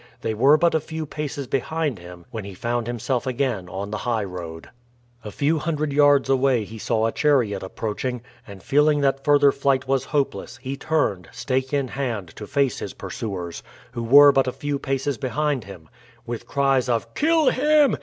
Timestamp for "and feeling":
8.47-9.01